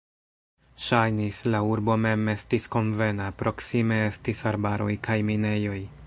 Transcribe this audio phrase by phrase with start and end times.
[0.83, 5.81] Ŝajnis, la urbo mem estis konvena, proksime estis arbaroj kaj minejoj.